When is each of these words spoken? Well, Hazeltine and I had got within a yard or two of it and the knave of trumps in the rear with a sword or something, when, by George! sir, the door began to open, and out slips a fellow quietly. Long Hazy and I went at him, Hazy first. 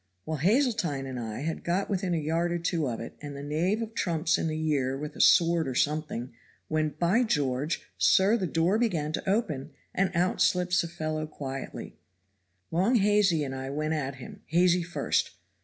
Well, 0.25 0.37
Hazeltine 0.39 1.05
and 1.05 1.19
I 1.19 1.41
had 1.41 1.63
got 1.63 1.87
within 1.87 2.15
a 2.15 2.17
yard 2.17 2.51
or 2.51 2.57
two 2.57 2.87
of 2.87 2.99
it 2.99 3.15
and 3.21 3.35
the 3.37 3.43
knave 3.43 3.83
of 3.83 3.93
trumps 3.93 4.35
in 4.39 4.47
the 4.47 4.59
rear 4.59 4.97
with 4.97 5.15
a 5.15 5.21
sword 5.21 5.67
or 5.67 5.75
something, 5.75 6.33
when, 6.67 6.95
by 6.97 7.21
George! 7.21 7.83
sir, 7.99 8.35
the 8.35 8.47
door 8.47 8.79
began 8.79 9.11
to 9.13 9.29
open, 9.29 9.73
and 9.93 10.09
out 10.15 10.41
slips 10.41 10.83
a 10.83 10.87
fellow 10.87 11.27
quietly. 11.27 11.97
Long 12.71 12.95
Hazy 12.95 13.43
and 13.43 13.53
I 13.53 13.69
went 13.69 13.93
at 13.93 14.15
him, 14.15 14.41
Hazy 14.47 14.81
first. 14.81 15.35